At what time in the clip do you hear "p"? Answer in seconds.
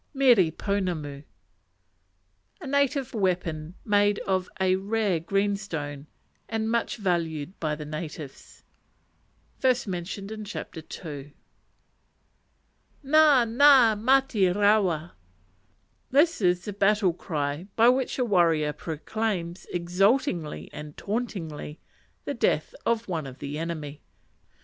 0.17-0.33, 9.61-9.71